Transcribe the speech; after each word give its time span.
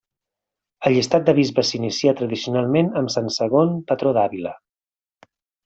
El 0.89 0.95
llistat 0.99 1.27
de 1.27 1.35
bisbes 1.39 1.73
s'inicia 1.73 2.15
tradicionalment 2.23 2.91
amb 3.03 3.15
sant 3.17 3.31
Segon, 3.37 3.79
patró 3.93 4.15
d'Àvila. 4.19 4.59